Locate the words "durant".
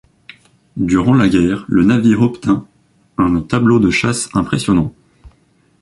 0.77-1.13